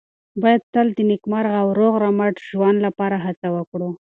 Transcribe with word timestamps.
باید 0.41 0.61
تل 0.73 0.87
د 0.97 0.99
نېکمرغه 1.09 1.57
او 1.63 1.69
روغ 1.79 1.93
رمټ 2.03 2.35
ژوند 2.49 2.77
لپاره 2.85 3.17
هڅه 3.25 3.47
وکړو. 3.55 3.89